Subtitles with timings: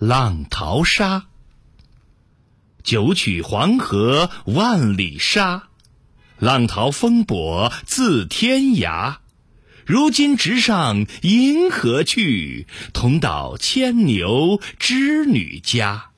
[0.00, 1.26] 浪淘沙。
[2.82, 5.64] 九曲黄河万里沙
[6.38, 9.18] 浪淘风簸自天涯。
[9.84, 16.09] 如今直上银河去同到牵牛织女家。